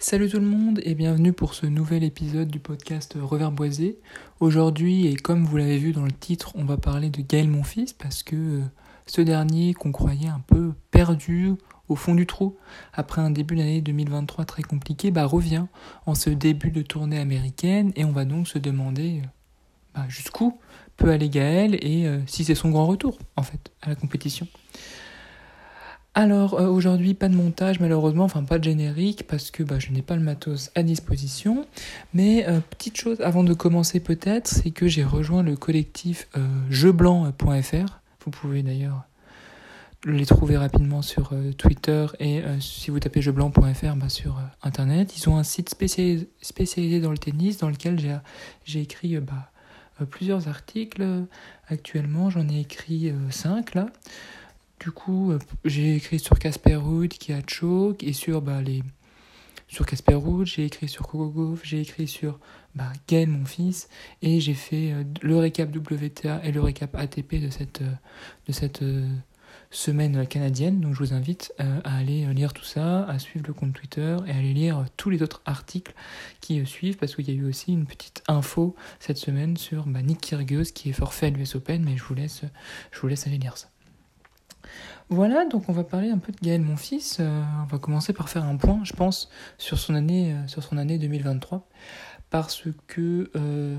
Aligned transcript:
Salut 0.00 0.28
tout 0.28 0.38
le 0.38 0.46
monde 0.46 0.80
et 0.84 0.94
bienvenue 0.94 1.32
pour 1.32 1.54
ce 1.54 1.66
nouvel 1.66 2.04
épisode 2.04 2.46
du 2.46 2.60
podcast 2.60 3.18
Reverboisé. 3.20 3.98
Aujourd'hui, 4.38 5.08
et 5.08 5.16
comme 5.16 5.44
vous 5.44 5.56
l'avez 5.56 5.76
vu 5.76 5.90
dans 5.90 6.04
le 6.04 6.12
titre, 6.12 6.52
on 6.54 6.64
va 6.64 6.76
parler 6.76 7.10
de 7.10 7.20
Gaël 7.20 7.48
Monfils 7.48 7.94
parce 7.98 8.22
que 8.22 8.36
euh, 8.36 8.60
ce 9.06 9.20
dernier 9.22 9.74
qu'on 9.74 9.90
croyait 9.90 10.28
un 10.28 10.38
peu 10.46 10.72
perdu 10.92 11.50
au 11.88 11.96
fond 11.96 12.14
du 12.14 12.26
trou 12.26 12.56
après 12.92 13.20
un 13.20 13.32
début 13.32 13.56
d'année 13.56 13.80
2023 13.80 14.44
très 14.44 14.62
compliqué, 14.62 15.10
bah 15.10 15.24
revient 15.24 15.66
en 16.06 16.14
ce 16.14 16.30
début 16.30 16.70
de 16.70 16.82
tournée 16.82 17.18
américaine 17.18 17.92
et 17.96 18.04
on 18.04 18.12
va 18.12 18.24
donc 18.24 18.46
se 18.46 18.60
demander 18.60 19.22
euh, 19.24 19.26
bah, 19.96 20.04
jusqu'où 20.08 20.60
peut 20.96 21.10
aller 21.10 21.28
Gaël 21.28 21.74
et 21.74 22.06
euh, 22.06 22.20
si 22.26 22.44
c'est 22.44 22.54
son 22.54 22.70
grand 22.70 22.86
retour 22.86 23.18
en 23.34 23.42
fait 23.42 23.72
à 23.82 23.88
la 23.88 23.96
compétition. 23.96 24.46
Alors 26.18 26.54
euh, 26.54 26.66
aujourd'hui 26.66 27.14
pas 27.14 27.28
de 27.28 27.36
montage 27.36 27.78
malheureusement, 27.78 28.24
enfin 28.24 28.42
pas 28.42 28.58
de 28.58 28.64
générique 28.64 29.24
parce 29.28 29.52
que 29.52 29.62
bah, 29.62 29.78
je 29.78 29.92
n'ai 29.92 30.02
pas 30.02 30.16
le 30.16 30.20
matos 30.22 30.72
à 30.74 30.82
disposition. 30.82 31.64
Mais 32.12 32.44
euh, 32.48 32.58
petite 32.58 32.96
chose 32.96 33.20
avant 33.20 33.44
de 33.44 33.54
commencer 33.54 34.00
peut-être, 34.00 34.48
c'est 34.48 34.72
que 34.72 34.88
j'ai 34.88 35.04
rejoint 35.04 35.44
le 35.44 35.54
collectif 35.54 36.26
euh, 36.36 36.44
jeublanc.fr. 36.70 38.00
Vous 38.24 38.30
pouvez 38.32 38.64
d'ailleurs 38.64 39.04
les 40.06 40.26
trouver 40.26 40.56
rapidement 40.56 41.02
sur 41.02 41.34
Twitter 41.56 42.06
et 42.18 42.42
si 42.58 42.90
vous 42.90 42.98
tapez 42.98 43.22
jeublanc.fr 43.22 43.94
bah, 43.94 44.08
sur 44.08 44.40
internet. 44.64 45.16
Ils 45.16 45.28
ont 45.28 45.36
un 45.36 45.44
site 45.44 45.68
spécialisé, 45.68 46.28
spécialisé 46.40 46.98
dans 46.98 47.12
le 47.12 47.18
tennis 47.18 47.58
dans 47.58 47.68
lequel 47.68 48.20
j'ai 48.64 48.80
écrit 48.80 49.18
bah, 49.18 49.52
plusieurs 50.10 50.48
articles. 50.48 51.06
Actuellement 51.68 52.28
j'en 52.28 52.48
ai 52.48 52.58
écrit 52.58 53.12
5 53.30 53.76
là. 53.76 53.86
Du 54.80 54.92
coup, 54.92 55.32
euh, 55.32 55.38
j'ai 55.64 55.96
écrit 55.96 56.20
sur 56.20 56.38
Casper 56.38 56.76
Ruud 56.76 57.08
qui 57.08 57.32
a 57.32 57.40
choke 57.46 58.04
et 58.04 58.12
sur 58.12 58.40
bah, 58.42 58.62
les 58.62 58.82
sur 59.66 59.84
Casper 59.84 60.14
Ruud, 60.14 60.46
j'ai 60.46 60.64
écrit 60.64 60.88
sur 60.88 61.06
Coco 61.06 61.28
Gauff, 61.28 61.60
j'ai 61.62 61.80
écrit 61.80 62.06
sur 62.06 62.38
bah, 62.74 62.90
Gaël, 63.06 63.28
mon 63.28 63.44
fils, 63.44 63.88
et 64.22 64.40
j'ai 64.40 64.54
fait 64.54 64.92
euh, 64.92 65.04
le 65.20 65.36
récap 65.36 65.74
WTA 65.74 66.40
et 66.44 66.52
le 66.52 66.60
récap 66.60 66.94
ATP 66.94 67.34
de 67.34 67.50
cette, 67.50 67.82
euh, 67.82 67.92
de 68.46 68.52
cette 68.52 68.82
semaine 69.70 70.26
canadienne. 70.26 70.80
Donc 70.80 70.94
je 70.94 71.00
vous 71.00 71.12
invite 71.12 71.52
à 71.58 71.96
aller 71.96 72.24
lire 72.32 72.54
tout 72.54 72.64
ça, 72.64 73.04
à 73.04 73.18
suivre 73.18 73.44
le 73.46 73.52
compte 73.52 73.74
Twitter 73.74 74.16
et 74.26 74.30
à 74.30 74.36
aller 74.36 74.54
lire 74.54 74.86
tous 74.96 75.10
les 75.10 75.22
autres 75.22 75.42
articles 75.44 75.92
qui 76.40 76.64
suivent, 76.64 76.96
parce 76.96 77.14
qu'il 77.14 77.28
y 77.28 77.32
a 77.32 77.34
eu 77.34 77.44
aussi 77.44 77.72
une 77.72 77.84
petite 77.84 78.22
info 78.28 78.74
cette 79.00 79.18
semaine 79.18 79.56
sur 79.56 79.86
bah, 79.86 80.00
Nick 80.02 80.20
Kyrgios 80.20 80.72
qui 80.74 80.88
est 80.88 80.94
forfait 80.94 81.26
à 81.26 81.30
l'US 81.30 81.56
Open, 81.56 81.84
mais 81.84 81.96
je 81.96 82.04
vous 82.04 82.14
laisse, 82.14 82.42
je 82.92 83.00
vous 83.00 83.08
laisse 83.08 83.26
aller 83.26 83.38
lire 83.38 83.58
ça. 83.58 83.68
Voilà, 85.10 85.46
donc 85.46 85.70
on 85.70 85.72
va 85.72 85.84
parler 85.84 86.10
un 86.10 86.18
peu 86.18 86.32
de 86.32 86.38
Gaël, 86.42 86.60
mon 86.60 86.76
fils. 86.76 87.16
Euh, 87.18 87.42
on 87.62 87.64
va 87.64 87.78
commencer 87.78 88.12
par 88.12 88.28
faire 88.28 88.44
un 88.44 88.56
point, 88.56 88.80
je 88.84 88.92
pense, 88.92 89.30
sur 89.56 89.78
son 89.78 89.94
année, 89.94 90.34
euh, 90.34 90.46
sur 90.48 90.62
son 90.62 90.76
année 90.76 90.98
2023. 90.98 91.66
Parce 92.28 92.64
que 92.86 93.30
euh, 93.34 93.76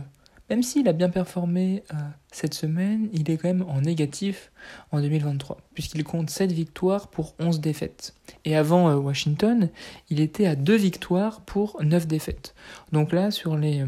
même 0.50 0.64
s'il 0.64 0.88
a 0.88 0.94
bien 0.94 1.10
performé 1.10 1.84
cette 2.32 2.56
semaine, 2.56 3.10
il 3.14 3.30
est 3.30 3.38
quand 3.38 3.50
même 3.50 3.62
en 3.70 3.82
négatif 3.82 4.52
en 4.92 5.00
2023, 5.00 5.58
puisqu'il 5.76 6.04
compte 6.04 6.32
7 6.32 6.52
victoires 6.52 7.10
pour 7.10 7.36
11 7.38 7.60
défaites. 7.60 8.16
Et 8.46 8.56
avant 8.56 8.92
Washington, 8.96 9.70
il 10.10 10.20
était 10.20 10.48
à 10.48 10.56
2 10.56 10.76
victoires 10.76 11.42
pour 11.42 11.78
9 11.84 12.08
défaites. 12.08 12.56
Donc 12.92 13.12
là, 13.12 13.30
sur 13.30 13.56
les, 13.56 13.86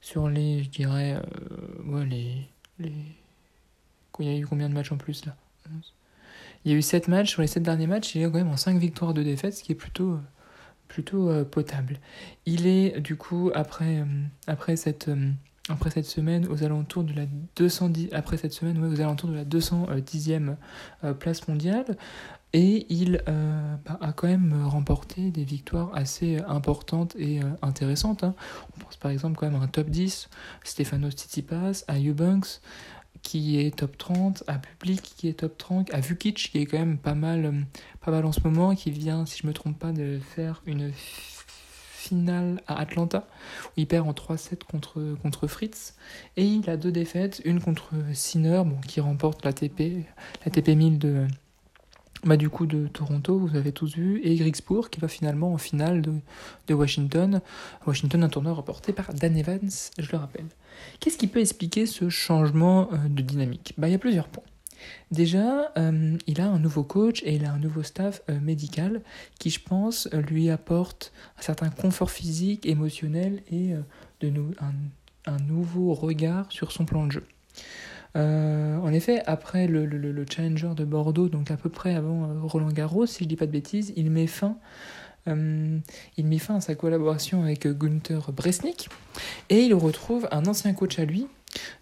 sur 0.00 0.28
les 0.28 0.62
je 0.62 0.70
dirais, 0.70 1.20
les, 2.08 2.46
les... 2.78 2.92
Il 4.20 4.26
y 4.26 4.28
a 4.28 4.38
eu 4.38 4.46
combien 4.46 4.68
de 4.68 4.74
matchs 4.74 4.92
en 4.92 4.96
plus 4.96 5.26
là? 5.26 5.34
Il 6.64 6.72
y 6.72 6.74
a 6.74 6.78
eu 6.78 6.82
7 6.82 7.08
matchs, 7.08 7.30
sur 7.30 7.42
les 7.42 7.48
7 7.48 7.62
derniers 7.62 7.86
matchs, 7.86 8.14
il 8.14 8.22
est 8.22 8.24
quand 8.24 8.38
même 8.38 8.48
en 8.48 8.56
5 8.56 8.78
victoires, 8.78 9.14
de 9.14 9.22
défaites, 9.22 9.54
ce 9.54 9.62
qui 9.62 9.72
est 9.72 9.76
plutôt, 9.76 10.18
plutôt 10.88 11.28
euh, 11.28 11.44
potable. 11.44 11.98
Il 12.46 12.66
est 12.66 13.00
du 13.00 13.16
coup, 13.16 13.50
après, 13.54 13.98
euh, 13.98 14.04
après, 14.46 14.76
cette, 14.76 15.08
euh, 15.08 16.02
semaine, 16.02 16.46
aux 16.46 16.62
alentours 16.64 17.04
de 17.04 17.12
la 17.12 17.26
210, 17.56 18.10
après 18.12 18.36
cette 18.36 18.52
semaine, 18.52 18.78
ouais, 18.78 18.88
aux 18.88 19.00
alentours 19.00 19.28
de 19.28 19.34
la 19.34 19.44
210e 19.44 20.56
place 21.18 21.48
mondiale, 21.48 21.96
et 22.52 22.86
il 22.88 23.20
bah, 23.26 23.98
a 24.00 24.12
quand 24.12 24.28
même 24.28 24.64
remporté 24.64 25.30
des 25.30 25.42
victoires 25.42 25.90
assez 25.94 26.38
importantes 26.46 27.16
et 27.18 27.40
intéressantes. 27.62 28.22
Hein. 28.22 28.34
On 28.76 28.84
pense 28.84 28.96
par 28.96 29.10
exemple 29.10 29.36
quand 29.36 29.50
même 29.50 29.60
à 29.60 29.64
un 29.64 29.68
top 29.68 29.88
10, 29.88 30.28
Stefanos 30.62 31.14
Tsitsipas, 31.14 31.84
à 31.88 31.98
qui 33.24 33.58
est 33.58 33.76
top 33.76 33.98
30, 33.98 34.44
à 34.46 34.58
Public 34.58 35.02
qui 35.02 35.28
est 35.28 35.40
top 35.40 35.58
30, 35.58 35.92
à 35.92 35.98
Vukic 35.98 36.50
qui 36.52 36.58
est 36.58 36.66
quand 36.66 36.78
même 36.78 36.98
pas 36.98 37.14
mal, 37.14 37.46
euh, 37.46 37.52
pas 38.00 38.12
mal 38.12 38.24
en 38.24 38.30
ce 38.30 38.40
moment, 38.44 38.76
qui 38.76 38.92
vient, 38.92 39.26
si 39.26 39.40
je 39.42 39.46
me 39.48 39.52
trompe 39.52 39.76
pas, 39.76 39.90
de 39.90 40.20
faire 40.20 40.62
une 40.66 40.92
finale 40.92 42.62
à 42.68 42.78
Atlanta, 42.78 43.26
où 43.68 43.72
il 43.78 43.86
perd 43.86 44.06
en 44.06 44.12
3-7 44.12 44.62
contre, 44.64 45.16
contre 45.22 45.46
Fritz. 45.46 45.96
Et 46.36 46.44
il 46.44 46.68
a 46.70 46.76
deux 46.76 46.92
défaites, 46.92 47.40
une 47.44 47.60
contre 47.60 47.94
Sinner, 48.12 48.62
bon, 48.64 48.76
qui 48.86 49.00
remporte 49.00 49.44
la 49.44 49.52
TP, 49.52 50.04
la 50.44 50.50
TP 50.52 50.76
1000 50.76 50.98
de, 50.98 51.26
bah, 52.24 52.36
du 52.36 52.50
coup 52.50 52.66
de 52.66 52.88
Toronto, 52.88 53.38
vous 53.38 53.56
avez 53.56 53.72
tous 53.72 53.96
vu, 53.96 54.20
et 54.22 54.34
Grigsburg 54.36 54.88
qui 54.90 55.00
va 55.00 55.08
finalement 55.08 55.52
en 55.52 55.58
finale 55.58 56.02
de, 56.02 56.12
de 56.68 56.74
Washington. 56.74 57.40
Washington, 57.86 58.22
un 58.22 58.28
tournoi 58.28 58.52
remporté 58.52 58.92
par 58.92 59.12
Dan 59.14 59.36
Evans, 59.36 59.70
je 59.98 60.10
le 60.10 60.18
rappelle. 60.18 60.46
Qu'est-ce 61.00 61.18
qui 61.18 61.26
peut 61.26 61.40
expliquer 61.40 61.86
ce 61.86 62.08
changement 62.08 62.88
euh, 62.92 62.96
de 63.08 63.22
dynamique? 63.22 63.74
Bah, 63.78 63.88
Il 63.88 63.92
y 63.92 63.94
a 63.94 63.98
plusieurs 63.98 64.28
points. 64.28 64.44
Déjà, 65.10 65.72
euh, 65.78 66.16
il 66.26 66.40
a 66.40 66.46
un 66.46 66.58
nouveau 66.58 66.82
coach 66.82 67.22
et 67.24 67.36
il 67.36 67.44
a 67.44 67.52
un 67.52 67.58
nouveau 67.58 67.82
staff 67.82 68.22
euh, 68.28 68.38
médical 68.40 69.00
qui, 69.38 69.50
je 69.50 69.60
pense, 69.60 70.08
lui 70.12 70.50
apporte 70.50 71.12
un 71.38 71.42
certain 71.42 71.70
confort 71.70 72.10
physique, 72.10 72.66
émotionnel 72.66 73.42
et 73.50 73.74
de 74.20 74.32
un, 74.60 75.32
un 75.32 75.38
nouveau 75.38 75.94
regard 75.94 76.50
sur 76.50 76.72
son 76.72 76.84
plan 76.84 77.06
de 77.06 77.12
jeu. 77.12 77.24
En 78.16 78.92
effet, 78.92 79.22
après 79.26 79.66
le, 79.66 79.86
le, 79.86 80.26
Challenger 80.30 80.70
de 80.76 80.84
Bordeaux, 80.84 81.28
donc 81.28 81.50
à 81.50 81.56
peu 81.56 81.68
près 81.68 81.94
avant 81.94 82.28
Roland 82.46 82.70
Garros, 82.70 83.06
si 83.06 83.24
je 83.24 83.28
dis 83.28 83.34
pas 83.34 83.46
de 83.46 83.50
bêtises, 83.50 83.92
il 83.96 84.08
met 84.10 84.28
fin, 84.28 84.56
euh, 85.28 85.78
il 86.16 86.26
met 86.26 86.38
fin 86.38 86.56
à 86.56 86.60
sa 86.60 86.74
collaboration 86.74 87.42
avec 87.42 87.66
Günther 87.66 88.32
Bresnik 88.32 88.88
et 89.48 89.60
il 89.60 89.74
retrouve 89.74 90.28
un 90.30 90.46
ancien 90.46 90.72
coach 90.74 90.98
à 90.98 91.04
lui 91.04 91.26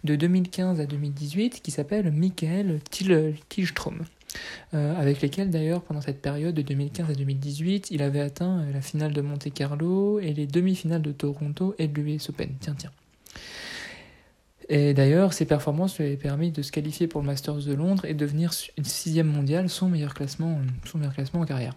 de 0.03 0.15
2015 0.15 0.79
à 0.79 0.85
2018 0.85 1.61
qui 1.61 1.71
s'appelle 1.71 2.11
Michael 2.11 2.79
Tilstrom. 3.49 4.03
avec 4.71 5.21
lesquels 5.21 5.49
d'ailleurs 5.49 5.81
pendant 5.81 6.01
cette 6.01 6.21
période 6.21 6.55
de 6.55 6.61
2015 6.61 7.09
à 7.09 7.13
2018 7.13 7.91
il 7.91 8.01
avait 8.01 8.21
atteint 8.21 8.65
la 8.71 8.81
finale 8.81 9.13
de 9.13 9.21
Monte 9.21 9.53
Carlo 9.53 10.19
et 10.19 10.33
les 10.33 10.47
demi-finales 10.47 11.01
de 11.01 11.11
Toronto 11.11 11.75
et 11.79 11.87
de 11.87 12.01
l'US 12.01 12.29
Open. 12.29 12.49
Tiens, 12.59 12.75
tiens. 12.77 12.91
Et 14.69 14.93
d'ailleurs, 14.93 15.33
ses 15.33 15.45
performances 15.45 15.97
lui 15.97 16.05
avaient 16.05 16.17
permis 16.17 16.51
de 16.51 16.61
se 16.61 16.71
qualifier 16.71 17.07
pour 17.07 17.21
le 17.21 17.27
Masters 17.27 17.57
de 17.57 17.73
Londres 17.73 18.05
et 18.05 18.13
devenir 18.13 18.51
une 18.77 18.85
sixième 18.85 19.27
mondiale, 19.27 19.69
son 19.69 19.89
meilleur 19.89 20.13
classement 20.13 20.61
en 21.33 21.45
carrière. 21.45 21.75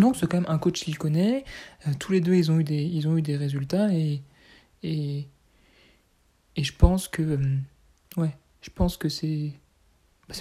Donc 0.00 0.16
c'est 0.16 0.26
quand 0.26 0.40
même 0.40 0.50
un 0.50 0.58
coach 0.58 0.82
qu'il 0.82 0.98
connaît. 0.98 1.44
Euh, 1.86 1.90
tous 1.98 2.12
les 2.12 2.20
deux, 2.20 2.34
ils 2.34 2.50
ont 2.50 2.58
eu 2.58 2.64
des, 2.64 2.82
ils 2.82 3.06
ont 3.06 3.16
eu 3.16 3.22
des 3.22 3.36
résultats 3.36 3.92
et, 3.92 4.22
et, 4.82 5.26
et 6.56 6.64
je 6.64 6.72
pense 6.74 7.06
que, 7.06 7.22
euh, 7.22 7.56
ouais, 8.16 8.36
je 8.62 8.70
pense 8.70 8.96
que 8.96 9.08
c'est, 9.08 9.52
bah, 10.28 10.34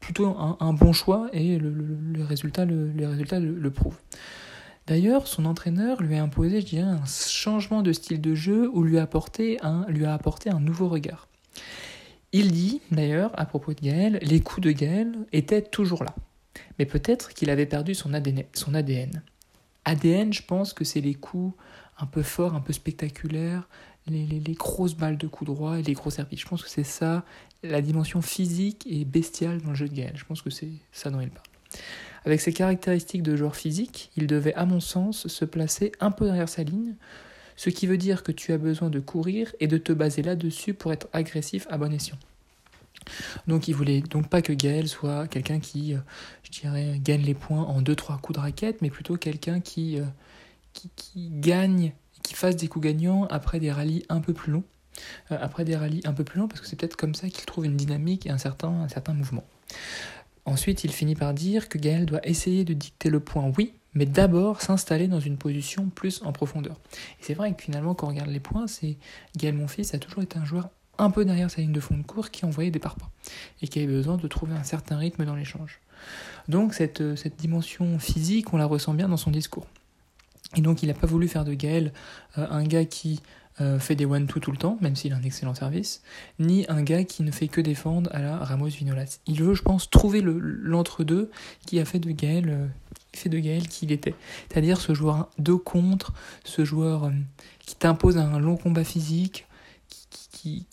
plutôt 0.00 0.26
un, 0.26 0.56
un, 0.60 0.72
bon 0.72 0.92
choix 0.92 1.28
et 1.32 1.58
le, 1.58 1.70
le, 1.70 2.24
résultat, 2.24 2.64
le, 2.64 2.90
les 2.92 3.06
résultats 3.06 3.40
le, 3.40 3.54
le 3.54 3.70
prouvent. 3.70 4.00
D'ailleurs, 4.86 5.26
son 5.26 5.46
entraîneur 5.46 6.02
lui 6.02 6.16
a 6.16 6.22
imposé, 6.22 6.60
je 6.60 6.66
dirais, 6.66 6.82
un 6.90 7.06
changement 7.06 7.82
de 7.82 7.92
style 7.92 8.20
de 8.20 8.34
jeu 8.34 8.70
ou 8.72 8.82
lui 8.82 8.98
a 8.98 9.08
un, 9.62 9.86
lui 9.88 10.04
a 10.04 10.12
apporté 10.12 10.50
un 10.50 10.60
nouveau 10.60 10.88
regard. 10.88 11.26
Il 12.32 12.52
dit, 12.52 12.82
d'ailleurs, 12.90 13.30
à 13.38 13.46
propos 13.46 13.72
de 13.72 13.80
Gaël, 13.80 14.18
les 14.20 14.40
coups 14.40 14.66
de 14.66 14.72
Gaël 14.72 15.14
étaient 15.32 15.62
toujours 15.62 16.04
là. 16.04 16.14
Mais 16.78 16.86
peut-être 16.86 17.34
qu'il 17.34 17.50
avait 17.50 17.66
perdu 17.66 17.94
son 17.94 18.14
ADN, 18.14 18.44
ADN. 19.84 20.32
Je 20.32 20.42
pense 20.42 20.72
que 20.72 20.84
c'est 20.84 21.00
les 21.00 21.14
coups 21.14 21.54
un 21.98 22.06
peu 22.06 22.22
forts, 22.22 22.54
un 22.54 22.60
peu 22.60 22.72
spectaculaires, 22.72 23.68
les, 24.08 24.26
grosses 24.52 24.94
balles 24.94 25.16
de 25.16 25.26
coups 25.26 25.50
droits 25.50 25.78
et 25.78 25.82
les 25.82 25.94
gros 25.94 26.10
services. 26.10 26.40
Je 26.40 26.46
pense 26.46 26.62
que 26.62 26.68
c'est 26.68 26.84
ça, 26.84 27.24
la 27.62 27.80
dimension 27.80 28.20
physique 28.22 28.86
et 28.88 29.04
bestiale 29.04 29.60
dans 29.62 29.70
le 29.70 29.76
jeu 29.76 29.88
de 29.88 29.94
Gaël. 29.94 30.14
Je 30.14 30.24
pense 30.24 30.42
que 30.42 30.50
c'est 30.50 30.70
ça 30.92 31.10
dont 31.10 31.20
il 31.20 31.30
parle. 31.30 31.46
Avec 32.24 32.40
ses 32.40 32.52
caractéristiques 32.52 33.22
de 33.22 33.36
joueur 33.36 33.56
physique, 33.56 34.10
il 34.16 34.26
devait, 34.26 34.54
à 34.54 34.64
mon 34.64 34.80
sens, 34.80 35.26
se 35.26 35.44
placer 35.44 35.92
un 36.00 36.10
peu 36.10 36.26
derrière 36.26 36.48
sa 36.48 36.62
ligne, 36.62 36.94
ce 37.56 37.70
qui 37.70 37.86
veut 37.86 37.98
dire 37.98 38.22
que 38.22 38.32
tu 38.32 38.52
as 38.52 38.58
besoin 38.58 38.90
de 38.90 39.00
courir 39.00 39.54
et 39.60 39.66
de 39.66 39.78
te 39.78 39.92
baser 39.92 40.22
là-dessus 40.22 40.74
pour 40.74 40.92
être 40.92 41.08
agressif 41.12 41.66
à 41.70 41.78
bon 41.78 41.92
escient. 41.92 42.16
Donc 43.46 43.68
il 43.68 43.74
voulait 43.74 44.00
donc 44.00 44.28
pas 44.28 44.42
que 44.42 44.52
Gaël 44.52 44.88
soit 44.88 45.26
quelqu'un 45.28 45.60
qui, 45.60 45.94
euh, 45.94 45.98
je 46.42 46.60
dirais, 46.60 46.98
gagne 47.00 47.22
les 47.22 47.34
points 47.34 47.62
en 47.62 47.82
2-3 47.82 48.20
coups 48.20 48.38
de 48.38 48.42
raquette, 48.42 48.82
mais 48.82 48.90
plutôt 48.90 49.16
quelqu'un 49.16 49.60
qui, 49.60 49.98
euh, 49.98 50.04
qui, 50.72 50.90
qui, 50.96 51.30
gagne, 51.30 51.92
qui 52.22 52.34
fasse 52.34 52.56
des 52.56 52.68
coups 52.68 52.84
gagnants 52.84 53.26
après 53.26 53.60
des 53.60 53.70
rallyes 53.70 54.04
un 54.08 54.20
peu 54.20 54.32
plus 54.32 54.52
longs. 54.52 54.64
Euh, 55.32 55.38
après 55.40 55.64
des 55.64 55.76
rallyes 55.76 56.02
un 56.04 56.12
peu 56.12 56.24
plus 56.24 56.38
longs, 56.38 56.48
parce 56.48 56.60
que 56.60 56.66
c'est 56.66 56.76
peut-être 56.76 56.96
comme 56.96 57.14
ça 57.14 57.28
qu'il 57.28 57.44
trouve 57.44 57.64
une 57.66 57.76
dynamique 57.76 58.26
et 58.26 58.30
un 58.30 58.38
certain, 58.38 58.68
un 58.68 58.88
certain 58.88 59.12
mouvement. 59.12 59.44
Ensuite, 60.46 60.84
il 60.84 60.92
finit 60.92 61.14
par 61.14 61.34
dire 61.34 61.68
que 61.68 61.78
Gaël 61.78 62.06
doit 62.06 62.26
essayer 62.26 62.64
de 62.64 62.74
dicter 62.74 63.08
le 63.08 63.18
point, 63.18 63.50
oui, 63.56 63.72
mais 63.94 64.06
d'abord 64.06 64.60
s'installer 64.60 65.08
dans 65.08 65.20
une 65.20 65.38
position 65.38 65.88
plus 65.88 66.22
en 66.22 66.32
profondeur. 66.32 66.78
Et 67.20 67.22
c'est 67.22 67.34
vrai 67.34 67.54
que 67.54 67.62
finalement, 67.62 67.94
quand 67.94 68.06
on 68.06 68.10
regarde 68.10 68.30
les 68.30 68.40
points, 68.40 68.66
c'est 68.66 68.96
Gaël 69.36 69.54
Monfils 69.54 69.94
a 69.94 69.98
toujours 69.98 70.22
été 70.22 70.38
un 70.38 70.44
joueur 70.44 70.68
un 70.98 71.10
peu 71.10 71.24
derrière 71.24 71.50
sa 71.50 71.60
ligne 71.60 71.72
de 71.72 71.80
fond 71.80 71.96
de 71.96 72.02
cours 72.02 72.30
qui 72.30 72.44
envoyait 72.44 72.70
des 72.70 72.78
parpaings 72.78 73.08
et 73.62 73.68
qui 73.68 73.78
avait 73.78 73.88
besoin 73.88 74.16
de 74.16 74.28
trouver 74.28 74.54
un 74.54 74.64
certain 74.64 74.96
rythme 74.96 75.24
dans 75.24 75.34
l'échange. 75.34 75.80
Donc 76.48 76.74
cette, 76.74 77.00
euh, 77.00 77.16
cette 77.16 77.36
dimension 77.36 77.98
physique, 77.98 78.52
on 78.52 78.56
la 78.56 78.66
ressent 78.66 78.94
bien 78.94 79.08
dans 79.08 79.16
son 79.16 79.30
discours. 79.30 79.66
Et 80.56 80.60
donc 80.60 80.82
il 80.82 80.88
n'a 80.88 80.94
pas 80.94 81.06
voulu 81.06 81.28
faire 81.28 81.44
de 81.44 81.54
Gaël 81.54 81.92
euh, 82.38 82.46
un 82.50 82.64
gars 82.64 82.84
qui 82.84 83.20
euh, 83.60 83.78
fait 83.78 83.94
des 83.94 84.04
one-two 84.04 84.40
tout 84.40 84.50
le 84.50 84.56
temps, 84.56 84.76
même 84.80 84.96
s'il 84.96 85.12
a 85.12 85.16
un 85.16 85.22
excellent 85.22 85.54
service, 85.54 86.02
ni 86.38 86.66
un 86.68 86.82
gars 86.82 87.04
qui 87.04 87.22
ne 87.22 87.30
fait 87.30 87.48
que 87.48 87.60
défendre 87.60 88.10
à 88.12 88.20
la 88.20 88.36
Ramos 88.38 88.66
Vinolas. 88.66 89.20
Il 89.26 89.42
veut, 89.42 89.54
je 89.54 89.62
pense, 89.62 89.88
trouver 89.88 90.22
l'entre-deux 90.22 91.30
qui 91.64 91.78
a 91.78 91.84
fait 91.84 92.00
de 92.00 92.10
Gaël, 92.10 92.68
fait 93.12 93.28
de 93.28 93.38
Gaël 93.38 93.68
qui 93.68 93.86
il 93.86 93.92
était. 93.92 94.14
C'est-à-dire 94.50 94.80
ce 94.80 94.92
joueur 94.92 95.30
de 95.38 95.54
contre, 95.54 96.12
ce 96.42 96.64
joueur 96.64 97.12
qui 97.64 97.76
t'impose 97.76 98.18
un 98.18 98.40
long 98.40 98.56
combat 98.56 98.82
physique, 98.82 99.46
qui, 99.88 100.23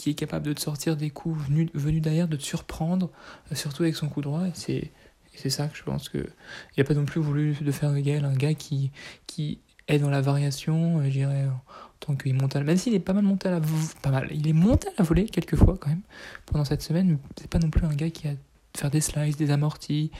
est 0.05 0.13
capable 0.13 0.45
de 0.45 0.53
te 0.53 0.61
sortir 0.61 0.97
des 0.97 1.09
coups 1.09 1.45
venus, 1.47 1.69
venus 1.73 2.01
derrière, 2.01 2.27
de 2.27 2.37
te 2.37 2.43
surprendre, 2.43 3.09
surtout 3.53 3.83
avec 3.83 3.95
son 3.95 4.09
coup 4.09 4.21
droit. 4.21 4.43
Et 4.67 4.91
c'est 5.35 5.49
ça 5.49 5.67
que 5.67 5.77
je 5.77 5.83
pense 5.83 6.09
que 6.09 6.17
il 6.17 6.79
n'a 6.79 6.83
pas 6.83 6.93
non 6.93 7.05
plus 7.05 7.21
voulu 7.21 7.55
de 7.59 7.71
faire 7.71 7.93
Gaël 8.01 8.25
un 8.25 8.35
gars 8.35 8.53
qui, 8.53 8.91
qui 9.27 9.59
est 9.87 9.99
dans 9.99 10.09
la 10.09 10.21
variation, 10.21 10.99
euh, 10.99 11.05
je 11.05 11.09
dirais, 11.09 11.45
en 11.45 11.61
tant 11.99 12.15
qu'il 12.15 12.33
monte 12.33 12.55
à 12.55 12.63
même 12.63 12.77
s'il 12.77 12.93
est 12.93 12.99
pas 12.99 13.13
mal 13.13 13.23
monté 13.23 13.47
à 13.47 13.51
la 13.51 13.61
pas 14.01 14.11
mal, 14.11 14.27
il 14.31 14.47
est 14.47 14.53
monté 14.53 14.87
à 14.89 14.91
la 14.99 15.03
volée 15.03 15.25
quelques 15.25 15.55
fois 15.55 15.77
quand 15.79 15.89
même 15.89 16.01
pendant 16.45 16.65
cette 16.65 16.81
semaine, 16.81 17.17
c'est 17.39 17.49
pas 17.49 17.59
non 17.59 17.69
plus 17.69 17.85
un 17.85 17.93
gars 17.93 18.09
qui 18.09 18.27
a 18.27 18.31
faire 18.77 18.89
des 18.89 19.01
slices, 19.01 19.37
des 19.37 19.51
amortis, 19.51 20.11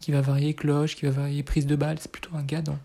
qui 0.00 0.12
va 0.12 0.20
varier 0.20 0.54
cloche, 0.54 0.96
qui 0.96 1.04
va 1.06 1.10
varier 1.10 1.42
prise 1.42 1.66
de 1.66 1.76
balle, 1.76 1.98
c'est 2.00 2.10
plutôt 2.10 2.34
un 2.34 2.42
gars 2.42 2.62
dans, 2.62 2.78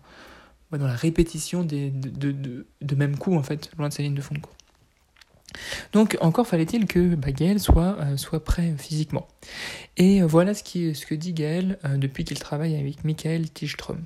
dans 0.70 0.86
la 0.86 0.94
répétition 0.94 1.64
des, 1.64 1.90
de, 1.90 2.32
de, 2.32 2.66
de, 2.80 2.94
même 2.94 3.16
coups 3.16 3.36
en 3.36 3.42
fait, 3.42 3.70
loin 3.78 3.88
de 3.88 3.94
sa 3.94 4.02
ligne 4.02 4.14
de 4.14 4.20
fond 4.20 4.34
de. 4.34 4.40
Donc 5.92 6.16
encore 6.20 6.46
fallait-il 6.46 6.86
que 6.86 7.14
bah, 7.14 7.32
Gaël 7.32 7.60
soit, 7.60 7.96
euh, 8.00 8.16
soit 8.16 8.42
prêt 8.42 8.74
physiquement. 8.78 9.26
Et 9.96 10.22
euh, 10.22 10.26
voilà 10.26 10.54
ce, 10.54 10.62
qui, 10.62 10.94
ce 10.94 11.06
que 11.06 11.14
dit 11.14 11.32
Gaël 11.32 11.78
euh, 11.84 11.96
depuis 11.96 12.24
qu'il 12.24 12.38
travaille 12.38 12.76
avec 12.76 13.04
Michael 13.04 13.50
Tichstrom. 13.50 14.02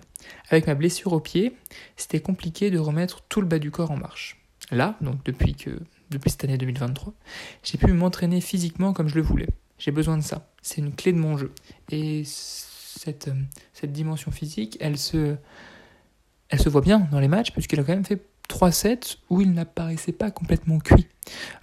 Avec 0.51 0.67
ma 0.67 0.75
blessure 0.75 1.13
au 1.13 1.21
pied, 1.21 1.55
c'était 1.97 2.21
compliqué 2.21 2.71
de 2.71 2.79
remettre 2.79 3.23
tout 3.29 3.41
le 3.41 3.47
bas 3.47 3.59
du 3.59 3.71
corps 3.71 3.91
en 3.91 3.97
marche. 3.97 4.37
Là, 4.71 4.97
donc 5.01 5.25
depuis, 5.25 5.55
que, 5.55 5.71
depuis 6.11 6.31
cette 6.31 6.45
année 6.45 6.59
2023, 6.59 7.15
j'ai 7.63 7.79
pu 7.79 7.93
m'entraîner 7.93 8.41
physiquement 8.41 8.93
comme 8.93 9.09
je 9.09 9.15
le 9.15 9.23
voulais. 9.23 9.49
J'ai 9.79 9.93
besoin 9.93 10.19
de 10.19 10.23
ça. 10.23 10.51
C'est 10.61 10.81
une 10.81 10.93
clé 10.93 11.13
de 11.13 11.19
mon 11.19 11.39
jeu. 11.39 11.53
Et 11.91 12.25
cette, 12.27 13.31
cette 13.73 13.93
dimension 13.93 14.31
physique, 14.31 14.77
elle 14.81 14.99
se, 14.99 15.37
elle 16.51 16.61
se 16.61 16.69
voit 16.69 16.81
bien 16.81 17.09
dans 17.11 17.21
les 17.21 17.29
matchs, 17.29 17.53
puisqu'il 17.53 17.81
a 17.81 17.85
quand 17.85 17.95
même 17.95 18.05
fait 18.05 18.23
3 18.49 18.73
sets 18.73 19.19
où 19.31 19.41
il 19.41 19.53
n'apparaissait 19.53 20.13
pas 20.13 20.31
complètement 20.31 20.79
cuit. 20.79 21.07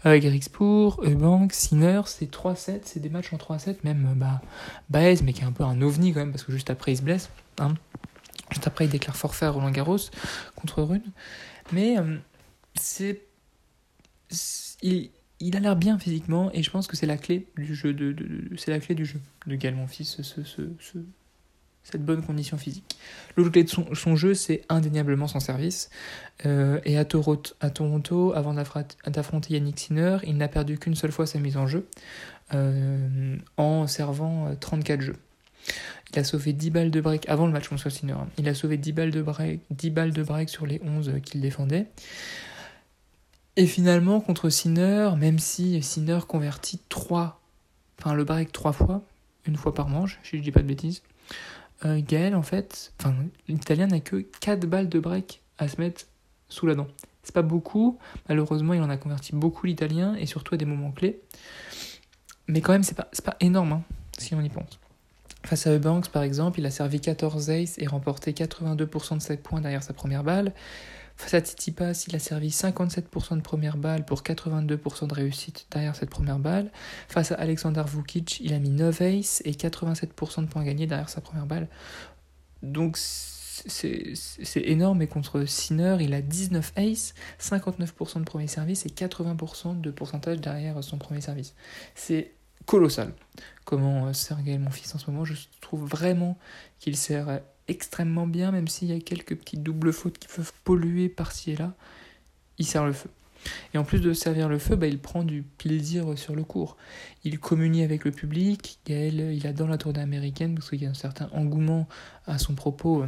Avec 0.03 0.23
Rixpour, 0.23 1.01
Eubank, 1.03 1.51
Sinner, 1.51 2.01
c'est 2.05 2.29
3 2.29 2.55
sets, 2.55 2.81
c'est 2.85 2.99
des 2.99 3.09
matchs 3.09 3.33
en 3.33 3.37
3 3.37 3.59
sets, 3.59 3.77
même 3.83 4.13
bah, 4.15 4.41
Baez, 4.89 5.17
mais 5.23 5.33
qui 5.33 5.41
est 5.41 5.45
un 5.45 5.51
peu 5.51 5.63
un 5.63 5.81
ovni 5.81 6.13
quand 6.13 6.19
même, 6.19 6.31
parce 6.31 6.43
que 6.43 6.51
juste 6.51 6.69
après 6.69 6.93
il 6.93 6.97
se 6.97 7.01
blesse. 7.01 7.29
Hein. 7.59 7.73
Juste 8.51 8.67
après 8.67 8.85
il 8.85 8.91
déclare 8.91 9.17
forfait 9.17 9.47
à 9.47 9.49
Roland 9.49 9.71
Garros 9.71 9.97
contre 10.55 10.83
Rune. 10.83 11.11
Mais 11.71 11.97
euh, 11.97 12.17
c'est. 12.75 13.21
Il, 14.81 15.09
il, 15.39 15.55
a 15.57 15.59
l'air 15.59 15.75
bien 15.75 15.97
physiquement, 15.97 16.51
et 16.53 16.61
je 16.61 16.69
pense 16.69 16.87
que 16.87 16.95
c'est 16.95 17.05
la 17.07 17.17
clé 17.17 17.47
du 17.57 17.73
jeu 17.73 17.93
de, 17.93 18.15
c'est 18.57 18.71
la 18.71 18.79
clé 18.79 18.93
du 18.93 19.05
jeu 19.05 19.19
de 19.47 19.55
Gal, 19.55 19.75
mon 19.75 19.87
fils, 19.87 20.21
ce, 20.21 20.43
ce, 20.43 20.61
ce 20.79 20.99
cette 21.89 22.03
bonne 22.03 22.23
condition 22.23 22.57
physique. 22.57 22.97
L'autre 23.37 23.51
clé 23.51 23.63
de 23.63 23.69
son, 23.69 24.15
jeu, 24.15 24.33
c'est 24.33 24.63
indéniablement 24.69 25.27
son 25.27 25.39
service. 25.39 25.89
Euh, 26.45 26.79
et 26.83 26.97
à, 26.97 27.05
Toronto, 27.05 28.33
avant 28.35 28.53
d'affronter 28.53 29.53
Yannick 29.53 29.79
Sinner, 29.79 30.17
il 30.23 30.35
n'a 30.35 30.47
perdu 30.47 30.79
qu'une 30.79 30.95
seule 30.95 31.11
fois 31.11 31.27
sa 31.27 31.39
mise 31.39 31.57
en 31.57 31.67
jeu, 31.67 31.87
euh, 32.53 33.37
en 33.57 33.85
servant 33.87 34.55
34 34.59 34.99
euh, 34.99 35.03
jeux. 35.03 35.15
Il 36.11 36.19
a 36.19 36.23
sauvé 36.23 36.53
10 36.53 36.71
balles 36.71 36.91
de 36.91 37.01
break 37.01 37.29
avant 37.29 37.45
le 37.45 37.53
match 37.53 37.67
contre 37.67 37.89
Sinner. 37.89 38.13
Hein. 38.13 38.27
Il 38.37 38.49
a 38.49 38.55
sauvé 38.55 38.77
10 38.77 38.91
balles 38.91 39.11
de 39.11 39.21
break, 39.21 39.61
10 39.69 39.89
balles 39.91 40.13
de 40.13 40.23
break 40.23 40.49
sur 40.49 40.65
les 40.65 40.81
11 40.83 41.13
qu'il 41.23 41.41
défendait. 41.41 41.87
Et 43.57 43.67
finalement, 43.67 44.19
contre 44.21 44.49
Sinner, 44.49 45.11
même 45.17 45.37
si 45.39 45.81
Sinner 45.83 46.19
convertit 46.27 46.79
3, 46.89 47.39
enfin 47.99 48.15
le 48.15 48.23
break 48.23 48.51
3 48.51 48.73
fois, 48.73 49.03
une 49.45 49.55
fois 49.55 49.73
par 49.73 49.87
manche, 49.87 50.19
si 50.23 50.37
je 50.37 50.41
dis 50.41 50.51
pas 50.51 50.61
de 50.61 50.67
bêtises, 50.67 51.03
euh, 51.83 52.01
Gaël, 52.05 52.35
en 52.35 52.41
fait, 52.41 52.93
enfin, 52.99 53.15
l'Italien 53.47 53.87
n'a 53.87 53.99
que 53.99 54.17
4 54.17 54.65
balles 54.65 54.89
de 54.89 54.99
break 54.99 55.41
à 55.57 55.67
se 55.67 55.79
mettre 55.79 56.05
sous 56.47 56.65
la 56.67 56.75
dent. 56.75 56.87
C'est 57.23 57.33
pas 57.33 57.41
beaucoup, 57.41 57.97
malheureusement, 58.29 58.73
il 58.73 58.81
en 58.81 58.89
a 58.89 58.97
converti 58.97 59.33
beaucoup 59.33 59.65
l'Italien, 59.65 60.15
et 60.15 60.25
surtout 60.25 60.55
à 60.55 60.57
des 60.57 60.65
moments 60.65 60.91
clés. 60.91 61.19
Mais 62.47 62.61
quand 62.61 62.71
même, 62.71 62.83
c'est 62.83 62.95
pas, 62.95 63.09
pas 63.23 63.35
énorme, 63.39 63.73
hein, 63.73 63.83
si 64.17 64.35
on 64.35 64.41
y 64.41 64.49
pense. 64.49 64.79
Face 65.43 65.67
à 65.67 65.71
Eubanks, 65.71 66.09
par 66.09 66.23
exemple, 66.23 66.59
il 66.59 66.65
a 66.65 66.71
servi 66.71 66.99
14 66.99 67.49
aces 67.49 67.77
et 67.77 67.87
remporté 67.87 68.31
82% 68.31 69.17
de 69.17 69.21
ses 69.21 69.37
points 69.37 69.61
derrière 69.61 69.83
sa 69.83 69.93
première 69.93 70.23
balle. 70.23 70.53
Face 71.17 71.33
à 71.33 71.39
Tsitsipas, 71.39 72.05
il 72.07 72.15
a 72.15 72.19
servi 72.19 72.49
57% 72.49 73.37
de 73.37 73.41
première 73.41 73.77
balle 73.77 74.05
pour 74.05 74.21
82% 74.21 75.07
de 75.07 75.13
réussite 75.13 75.65
derrière 75.71 75.95
cette 75.95 76.09
première 76.09 76.39
balle. 76.39 76.71
Face 77.07 77.31
à 77.31 77.35
Alexander 77.35 77.83
Vukic, 77.87 78.39
il 78.41 78.53
a 78.53 78.59
mis 78.59 78.69
9 78.69 79.01
aces 79.01 79.41
et 79.45 79.51
87% 79.51 80.41
de 80.41 80.47
points 80.47 80.63
gagnés 80.63 80.87
derrière 80.87 81.09
sa 81.09 81.21
première 81.21 81.45
balle. 81.45 81.67
Donc 82.63 82.97
c'est 82.97 84.61
énorme 84.61 85.01
et 85.01 85.07
contre 85.07 85.45
Sinner, 85.45 85.97
il 86.01 86.13
a 86.13 86.21
19 86.21 86.73
aces, 86.75 87.13
59% 87.39 88.19
de 88.19 88.23
premier 88.25 88.47
service 88.47 88.85
et 88.85 88.89
80% 88.89 89.79
de 89.79 89.91
pourcentage 89.91 90.41
derrière 90.41 90.83
son 90.83 90.97
premier 90.97 91.21
service. 91.21 91.55
C'est 91.95 92.33
colossal 92.65 93.13
comment 93.63 94.07
euh, 94.07 94.13
sert 94.13 94.41
Gaël 94.43 94.59
mon 94.59 94.71
fils 94.71 94.93
en 94.95 94.97
ce 94.97 95.09
moment. 95.09 95.25
Je 95.25 95.35
trouve 95.61 95.85
vraiment 95.85 96.37
qu'il 96.79 96.97
sert 96.97 97.41
extrêmement 97.67 98.27
bien, 98.27 98.51
même 98.51 98.67
s'il 98.67 98.89
y 98.89 98.95
a 98.95 98.99
quelques 98.99 99.35
petites 99.35 99.63
doubles 99.63 99.93
fautes 99.93 100.17
qui 100.17 100.27
peuvent 100.27 100.53
polluer 100.63 101.09
par-ci 101.09 101.51
et 101.51 101.55
là, 101.55 101.73
il 102.57 102.65
sert 102.65 102.85
le 102.85 102.93
feu. 102.93 103.09
Et 103.73 103.77
en 103.77 103.83
plus 103.83 104.01
de 104.01 104.13
servir 104.13 104.49
le 104.49 104.57
feu, 104.57 104.75
bah, 104.75 104.87
il 104.87 104.99
prend 104.99 105.23
du 105.23 105.43
plaisir 105.43 106.17
sur 106.17 106.35
le 106.35 106.43
cours. 106.43 106.77
Il 107.23 107.39
communie 107.39 107.83
avec 107.83 108.05
le 108.05 108.11
public, 108.11 108.79
Gaël, 108.85 109.33
il 109.33 109.45
adore 109.47 109.67
la 109.67 109.77
tournée 109.77 110.01
américaine 110.01 110.55
parce 110.55 110.69
qu'il 110.69 110.81
y 110.81 110.85
a 110.85 110.89
un 110.89 110.95
certain 110.95 111.29
engouement 111.31 111.87
à 112.25 112.37
son 112.37 112.55
propos, 112.55 113.03
euh, 113.03 113.07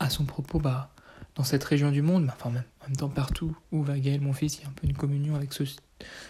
à 0.00 0.10
son 0.10 0.24
propos 0.24 0.58
bah, 0.58 0.90
dans 1.36 1.44
cette 1.44 1.64
région 1.64 1.90
du 1.90 2.02
monde, 2.02 2.30
enfin 2.32 2.50
même, 2.50 2.64
en 2.82 2.86
même 2.86 2.96
temps 2.96 3.08
partout 3.08 3.56
où 3.72 3.82
va 3.82 3.98
Gaël, 3.98 4.20
mon 4.20 4.32
fils, 4.32 4.58
il 4.58 4.62
y 4.62 4.64
a 4.64 4.68
un 4.68 4.72
peu 4.72 4.86
une 4.86 4.96
communion 4.96 5.34
avec 5.34 5.52
ce, 5.52 5.64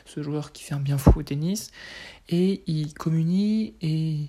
ce 0.04 0.22
joueur 0.22 0.52
qui 0.52 0.62
fait 0.62 0.74
un 0.74 0.80
bien 0.80 0.98
fou 0.98 1.18
au 1.18 1.22
tennis. 1.22 1.70
Et 2.28 2.62
il 2.66 2.94
communie 2.94 3.74
et 3.80 4.28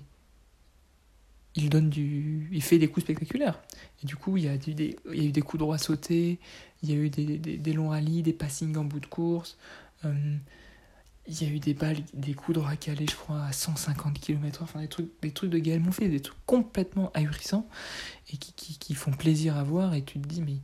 il 1.56 1.70
donne 1.70 1.88
du, 1.88 2.48
il 2.52 2.62
fait 2.62 2.78
des 2.78 2.88
coups 2.88 3.04
spectaculaires. 3.04 3.60
Et 4.02 4.06
du 4.06 4.14
coup, 4.14 4.36
il 4.36 4.44
y 4.44 4.48
a, 4.48 4.54
eu 4.54 4.74
des, 4.74 4.96
il 5.12 5.32
des 5.32 5.40
coups 5.40 5.58
droits 5.58 5.78
sautés, 5.78 6.38
il 6.82 6.90
y 6.90 6.92
a 6.92 6.96
eu 6.96 7.08
des, 7.08 7.72
longs 7.72 7.88
rallyes, 7.88 8.22
des 8.22 8.34
passings 8.34 8.76
en 8.76 8.84
bout 8.84 9.00
de 9.00 9.06
course. 9.06 9.56
Euh, 10.04 10.36
il 11.26 11.42
y 11.42 11.46
a 11.46 11.48
eu 11.48 11.58
des 11.58 11.74
balles, 11.74 11.98
des 12.12 12.34
coups 12.34 12.58
droits 12.58 12.76
calés, 12.76 13.06
je 13.08 13.16
crois, 13.16 13.42
à 13.44 13.52
150 13.52 14.20
km 14.20 14.62
Enfin, 14.62 14.80
des 14.80 14.88
trucs, 15.32 15.50
de 15.50 15.58
Gaël 15.58 15.80
Monfils, 15.80 16.10
des 16.10 16.20
trucs 16.20 16.38
complètement 16.46 17.10
ahurissants 17.14 17.66
et 18.32 18.36
qui, 18.36 18.52
qui, 18.52 18.78
qui, 18.78 18.94
font 18.94 19.10
plaisir 19.10 19.56
à 19.56 19.64
voir. 19.64 19.94
Et 19.94 20.02
tu 20.04 20.20
te 20.20 20.28
dis, 20.28 20.42
mais 20.42 20.58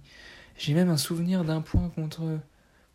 j'ai 0.58 0.74
même 0.74 0.90
un 0.90 0.98
souvenir 0.98 1.44
d'un 1.44 1.62
point 1.62 1.88
contre, 1.88 2.38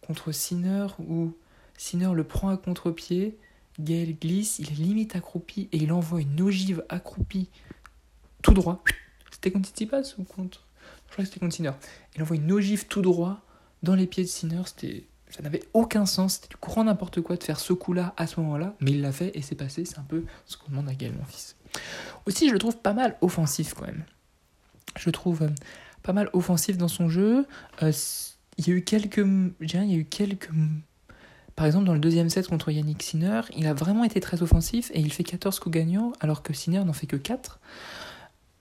contre 0.06 0.32
Sinner 0.32 0.88
où 1.00 1.34
Sinner 1.77 2.12
le 2.13 2.24
prend 2.24 2.50
à 2.50 2.58
contre-pied. 2.58 3.38
Gaël 3.80 4.16
glisse, 4.20 4.60
il 4.60 4.72
est 4.72 4.75
limite 4.75 5.16
accroupi 5.16 5.70
et 5.72 5.77
il 5.77 5.92
envoie 5.92 6.22
une 6.22 6.42
ogive 6.42 6.84
accroupie 6.89 7.50
tout 8.48 8.54
droit. 8.54 8.84
C'était 9.32 9.51
contre 9.51 9.68
Tsitsipas 9.68 10.16
ou 10.18 10.24
contre. 10.24 10.66
Je 11.08 11.12
crois 11.12 11.24
que 11.24 11.30
c'était 11.30 11.39
contre 11.39 11.56
Sinner. 11.56 11.74
Il 12.16 12.22
envoie 12.22 12.38
une 12.38 12.51
ogive 12.51 12.88
tout 12.88 13.01
droit 13.01 13.42
dans 13.84 13.96
les 13.96 14.08
pieds 14.08 14.24
de 14.24 14.30
Sinner. 14.30 14.62
Ça 14.66 15.42
n'avait 15.44 15.63
aucun 15.74 16.06
sens, 16.06 16.36
c'était 16.36 16.48
du 16.48 16.56
courant 16.56 16.86
n'importe 16.86 17.22
quoi 17.22 17.36
de 17.36 17.44
faire 17.44 17.60
ce 17.60 17.74
coup-là 17.74 18.13
à 18.16 18.27
ce 18.27 18.39
moment-là, 18.39 18.74
mais 18.80 18.92
il 18.92 19.01
l'a 19.01 19.12
fait 19.12 19.32
et 19.38 19.42
c'est 19.42 19.56
passé, 19.56 19.84
c'est 19.84 20.00
un 20.00 20.04
peu 20.04 20.24
ce 20.46 20.56
qu'on 20.56 20.72
demande 20.72 20.88
à 20.88 20.94
Gaël, 20.94 21.13
mon 21.18 21.25
fils. 21.25 21.58
Aussi, 22.25 22.48
je 22.48 22.54
le 22.54 22.60
trouve 22.60 22.77
pas 22.77 22.94
mal 22.94 23.18
offensif 23.20 23.74
quand 23.74 23.86
même. 23.86 24.06
Je 24.96 25.06
le 25.06 25.12
trouve 25.12 25.44
euh, 25.44 25.50
pas 26.01 26.13
mal 26.13 26.30
offensif 26.32 26.77
dans 26.77 26.88
son 26.88 27.10
jeu. 27.10 27.46
Euh, 27.84 27.92
il 28.58 28.68
y 28.68 28.72
a 28.72 28.74
eu 28.74 28.84
quelques. 28.84 29.18
il 29.18 29.74
y 29.74 29.77
a 29.77 29.84
eu 29.84 30.06
quelques. 30.06 30.50
Par 31.56 31.66
exemple, 31.66 31.86
dans 31.86 31.94
le 31.94 32.00
deuxième 32.00 32.30
set 32.30 32.48
contre 32.48 32.72
Yannick 32.72 33.04
Sinner, 33.04 33.42
il 33.56 33.68
a 33.68 33.74
vraiment 33.74 34.04
été 34.04 34.20
très 34.20 34.42
offensif 34.42 34.92
et 34.94 35.01
il 35.01 35.12
fait 35.12 35.24
14 35.24 35.60
coups 35.60 35.74
gagnants 35.74 36.13
alors 36.20 36.44
que 36.44 36.54
Sinner 36.54 36.84
n'en 36.84 36.94
fait 36.94 37.08
que 37.08 37.16
4. 37.16 37.60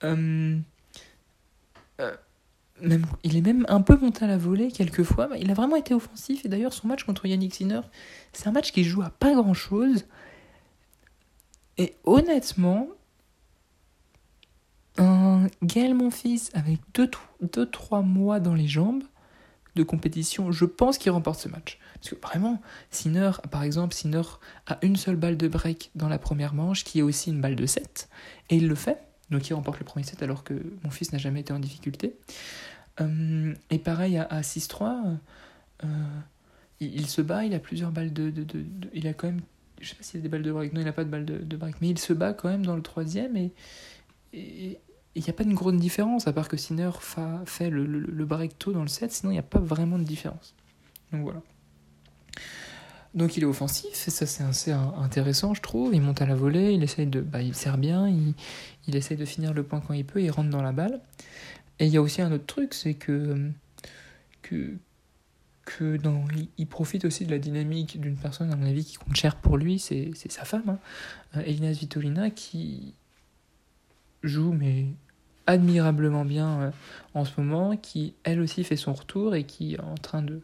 Euh, 0.03 0.57
euh, 1.99 2.15
même, 2.81 3.05
il 3.23 3.37
est 3.37 3.41
même 3.41 3.65
un 3.69 3.81
peu 3.81 3.97
monté 3.97 4.25
à 4.25 4.27
la 4.27 4.37
volée 4.37 4.71
quelquefois. 4.71 5.29
Il 5.39 5.49
a 5.49 5.53
vraiment 5.53 5.75
été 5.75 5.93
offensif. 5.93 6.45
Et 6.45 6.49
d'ailleurs, 6.49 6.73
son 6.73 6.87
match 6.87 7.03
contre 7.03 7.25
Yannick 7.25 7.55
Sinner, 7.55 7.81
c'est 8.33 8.47
un 8.47 8.51
match 8.51 8.71
qui 8.71 8.83
joue 8.83 9.01
à 9.01 9.09
pas 9.09 9.33
grand 9.33 9.53
chose. 9.53 10.05
Et 11.77 11.95
honnêtement, 12.05 12.87
un 14.97 15.47
Gaël 15.61 15.93
Monfils 15.93 16.49
avec 16.53 16.79
2-3 16.95 18.03
mois 18.03 18.39
dans 18.39 18.55
les 18.55 18.67
jambes 18.67 19.03
de 19.75 19.83
compétition, 19.83 20.51
je 20.51 20.65
pense 20.65 20.97
qu'il 20.97 21.11
remporte 21.11 21.39
ce 21.39 21.49
match. 21.49 21.79
Parce 21.95 22.09
que 22.09 22.27
vraiment, 22.27 22.61
Sinner, 22.89 23.31
par 23.51 23.63
exemple, 23.63 23.93
Sinner 23.93 24.23
a 24.65 24.77
une 24.81 24.95
seule 24.95 25.15
balle 25.15 25.37
de 25.37 25.47
break 25.47 25.91
dans 25.95 26.09
la 26.09 26.17
première 26.17 26.53
manche, 26.53 26.83
qui 26.83 26.99
est 26.99 27.03
aussi 27.03 27.29
une 27.29 27.41
balle 27.41 27.55
de 27.55 27.65
7, 27.65 28.09
et 28.49 28.57
il 28.57 28.67
le 28.67 28.75
fait. 28.75 28.97
Il 29.31 29.53
remporte 29.53 29.79
le 29.79 29.85
premier 29.85 30.05
set 30.05 30.23
alors 30.23 30.43
que 30.43 30.53
mon 30.83 30.89
fils 30.89 31.11
n'a 31.11 31.17
jamais 31.17 31.41
été 31.41 31.51
en 31.53 31.59
difficulté. 31.59 32.15
Euh, 33.01 33.53
et 33.69 33.79
pareil 33.79 34.17
à, 34.17 34.41
6-3, 34.41 35.17
euh, 35.83 35.87
il, 36.79 37.07
se 37.07 37.21
bat, 37.21 37.43
il 37.45 37.53
a 37.53 37.59
plusieurs 37.59 37.91
balles 37.91 38.13
de, 38.13 38.29
de, 38.29 38.45
Il 38.93 39.07
a 39.07 39.13
quand 39.13 39.27
même. 39.27 39.41
Je 39.79 39.89
sais 39.89 39.95
pas 39.95 40.03
s'il 40.03 40.19
a 40.19 40.23
des 40.23 40.29
balles 40.29 40.43
de 40.43 40.51
break, 40.51 40.73
non, 40.73 40.81
il 40.81 40.85
n'a 40.85 40.93
pas 40.93 41.03
de 41.03 41.09
balles 41.09 41.25
de, 41.25 41.57
break, 41.57 41.75
mais 41.81 41.89
il 41.89 41.99
se 41.99 42.13
bat 42.13 42.33
quand 42.33 42.49
même 42.49 42.65
dans 42.65 42.75
le 42.75 42.81
troisième 42.81 43.35
et. 43.37 43.51
il 44.33 44.77
n'y 45.15 45.29
a 45.29 45.33
pas 45.33 45.43
une 45.43 45.53
grande 45.53 45.77
différence, 45.77 46.27
à 46.27 46.33
part 46.33 46.47
que 46.47 46.57
Sinner 46.57 46.91
fa, 46.99 47.43
fait 47.45 47.69
le, 47.69 47.85
le, 47.85 48.25
break 48.25 48.57
tôt 48.57 48.71
dans 48.71 48.81
le 48.81 48.87
set, 48.87 49.11
sinon 49.11 49.31
il 49.31 49.35
n'y 49.35 49.39
a 49.39 49.43
pas 49.43 49.59
vraiment 49.59 49.99
de 49.99 50.03
différence. 50.03 50.55
Donc 51.11 51.21
voilà. 51.23 51.41
Donc 53.17 53.35
il 53.35 53.43
est 53.43 53.47
offensif, 53.47 54.07
et 54.07 54.11
ça 54.11 54.27
c'est 54.27 54.43
assez 54.43 54.71
intéressant 54.71 55.55
je 55.55 55.61
trouve. 55.61 55.93
Il 55.93 56.01
monte 56.01 56.21
à 56.21 56.27
la 56.27 56.35
volée, 56.35 56.73
il 56.73 56.83
essaye 56.83 57.07
de. 57.07 57.19
Bah, 57.19 57.41
il 57.41 57.55
sert 57.55 57.79
bien, 57.79 58.07
il, 58.07 58.35
il 58.87 58.95
essaye 58.95 59.17
de 59.17 59.25
finir 59.25 59.53
le 59.53 59.63
point 59.63 59.81
quand 59.81 59.93
il 59.93 60.05
peut, 60.05 60.21
il 60.21 60.29
rentre 60.29 60.51
dans 60.51 60.61
la 60.61 60.71
balle. 60.71 61.01
Et 61.79 61.87
il 61.87 61.91
y 61.91 61.97
a 61.97 62.01
aussi 62.01 62.21
un 62.21 62.31
autre 62.31 62.45
truc, 62.45 62.75
c'est 62.75 62.93
que, 62.93 63.51
il, 64.51 64.77
profite 66.67 67.05
aussi 67.05 67.25
de 67.25 67.31
la 67.31 67.39
dynamique 67.39 67.99
d'une 67.99 68.17
personne, 68.17 68.51
à 68.51 68.55
mon 68.55 68.65
avis, 68.65 68.85
qui 68.85 68.97
compte 68.97 69.15
cher 69.15 69.35
pour 69.35 69.57
lui, 69.57 69.79
c'est 69.79 70.11
sa 70.29 70.45
femme, 70.45 70.69
hein, 70.69 70.79
euh, 71.37 71.43
Elina 71.45 71.73
Svitolina, 71.73 72.29
qui 72.29 72.93
joue 74.23 74.53
mais 74.53 74.85
admirablement 75.47 76.25
bien 76.25 76.61
euh, 76.61 76.71
en 77.13 77.25
ce 77.25 77.31
moment, 77.37 77.75
qui 77.75 78.13
elle 78.23 78.39
aussi 78.41 78.63
fait 78.63 78.75
son 78.75 78.93
retour 78.93 79.33
et 79.33 79.45
qui 79.45 79.73
est 79.73 79.79
en 79.79 79.95
train 79.95 80.21
de, 80.21 80.41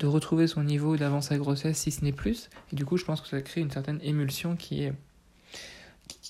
de 0.00 0.06
retrouver 0.06 0.46
son 0.46 0.62
niveau 0.62 0.96
d'avant 0.96 1.22
sa 1.22 1.38
grossesse, 1.38 1.78
si 1.78 1.90
ce 1.90 2.04
n'est 2.04 2.12
plus. 2.12 2.50
Et 2.72 2.76
du 2.76 2.84
coup, 2.84 2.96
je 2.96 3.04
pense 3.04 3.20
que 3.20 3.28
ça 3.28 3.40
crée 3.40 3.62
une 3.62 3.70
certaine 3.70 4.00
émulsion 4.02 4.56
qui 4.56 4.82
est, 4.82 4.92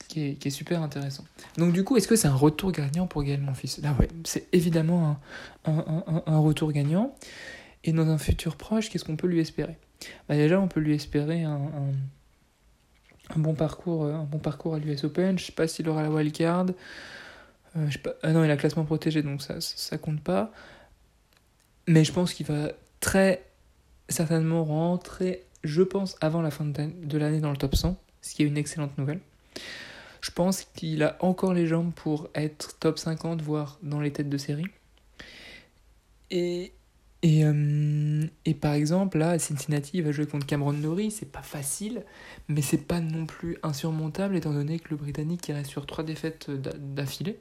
qui 0.08 0.36
est, 0.42 0.50
super 0.50 0.82
intéressant. 0.82 1.24
Donc 1.56 1.72
du 1.72 1.84
coup, 1.84 1.96
est-ce 1.96 2.08
que 2.08 2.16
c'est 2.16 2.28
un 2.28 2.34
retour 2.34 2.72
gagnant 2.72 3.06
pour 3.06 3.22
Gaël 3.22 3.40
Monfils 3.40 3.80
Là, 3.82 3.94
ouais, 3.98 4.08
c'est 4.24 4.46
évidemment 4.52 5.18
un, 5.64 5.72
un, 5.72 6.22
un, 6.26 6.38
retour 6.38 6.72
gagnant. 6.72 7.14
Et 7.84 7.92
dans 7.92 8.08
un 8.08 8.18
futur 8.18 8.56
proche, 8.56 8.90
qu'est-ce 8.90 9.04
qu'on 9.04 9.16
peut 9.16 9.28
lui 9.28 9.40
espérer? 9.40 9.78
Bah 10.28 10.36
Déjà, 10.36 10.60
on 10.60 10.68
peut 10.68 10.80
lui 10.80 10.94
espérer 10.94 11.44
un, 11.44 11.70
un, 13.34 13.38
bon, 13.38 13.54
parcours, 13.54 14.04
un 14.04 14.24
bon 14.24 14.38
parcours 14.38 14.74
à 14.74 14.78
l'US 14.78 15.04
Open. 15.04 15.38
Je 15.38 15.46
sais 15.46 15.52
pas 15.52 15.66
s'il 15.66 15.88
aura 15.88 16.02
la 16.02 16.10
wildcard. 16.10 16.66
Euh, 17.76 17.86
je 17.88 17.92
sais 17.94 17.98
pas, 17.98 18.14
ah 18.22 18.32
non, 18.32 18.44
il 18.44 18.50
a 18.50 18.56
classement 18.56 18.84
protégé, 18.84 19.22
donc 19.22 19.42
ça, 19.42 19.60
ça 19.60 19.98
compte 19.98 20.20
pas. 20.20 20.52
Mais 21.86 22.04
je 22.04 22.12
pense 22.12 22.34
qu'il 22.34 22.46
va 22.46 22.72
très 23.00 23.44
certainement 24.08 24.64
rentrer, 24.64 25.44
je 25.64 25.82
pense, 25.82 26.16
avant 26.20 26.42
la 26.42 26.50
fin 26.50 26.64
de 26.64 27.18
l'année 27.18 27.40
dans 27.40 27.50
le 27.50 27.56
top 27.56 27.74
100, 27.74 27.96
ce 28.22 28.34
qui 28.34 28.42
est 28.42 28.46
une 28.46 28.58
excellente 28.58 28.96
nouvelle. 28.98 29.20
Je 30.20 30.30
pense 30.30 30.64
qu'il 30.74 31.02
a 31.02 31.16
encore 31.20 31.54
les 31.54 31.66
jambes 31.66 31.92
pour 31.94 32.28
être 32.34 32.78
top 32.78 32.98
50, 32.98 33.40
voire 33.40 33.78
dans 33.82 34.00
les 34.00 34.12
têtes 34.12 34.28
de 34.28 34.38
série. 34.38 34.66
Et, 37.22 37.44
euh, 37.44 38.24
et 38.46 38.54
par 38.54 38.72
exemple, 38.72 39.18
là, 39.18 39.38
Cincinnati 39.38 40.00
va 40.00 40.10
jouer 40.10 40.26
contre 40.26 40.46
Cameron 40.46 40.72
Norrie, 40.72 41.10
c'est 41.10 41.30
pas 41.30 41.42
facile, 41.42 42.04
mais 42.48 42.62
c'est 42.62 42.86
pas 42.86 43.00
non 43.00 43.26
plus 43.26 43.58
insurmontable 43.62 44.36
étant 44.36 44.54
donné 44.54 44.78
que 44.78 44.88
le 44.90 44.96
Britannique 44.96 45.46
il 45.48 45.52
reste 45.52 45.70
sur 45.70 45.84
trois 45.84 46.02
défaites 46.02 46.50
d'affilée. 46.50 47.38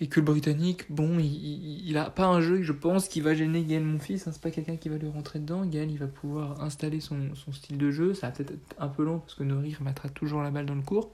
Et 0.00 0.08
que 0.08 0.18
le 0.18 0.26
Britannique, 0.26 0.90
bon, 0.90 1.18
il, 1.18 1.86
il, 1.86 1.96
a 1.98 2.10
pas 2.10 2.26
un 2.26 2.40
jeu, 2.40 2.62
je 2.62 2.72
pense, 2.72 3.06
qui 3.06 3.20
va 3.20 3.34
gêner 3.34 3.62
Gaël 3.62 3.84
Monfils, 3.84 4.22
hein, 4.26 4.30
c'est 4.32 4.40
pas 4.40 4.50
quelqu'un 4.50 4.76
qui 4.76 4.88
va 4.88 4.96
lui 4.96 5.08
rentrer 5.08 5.38
dedans, 5.38 5.64
Gaël 5.66 5.90
il 5.90 5.98
va 5.98 6.08
pouvoir 6.08 6.60
installer 6.62 7.00
son, 7.00 7.34
son 7.34 7.52
style 7.52 7.76
de 7.76 7.90
jeu, 7.90 8.14
ça 8.14 8.28
va 8.28 8.32
peut-être 8.32 8.52
être 8.52 8.76
un 8.78 8.88
peu 8.88 9.04
long 9.04 9.20
parce 9.20 9.34
que 9.34 9.44
Nori 9.44 9.74
remettra 9.74 10.08
toujours 10.08 10.42
la 10.42 10.50
balle 10.50 10.66
dans 10.66 10.74
le 10.74 10.82
cours, 10.82 11.12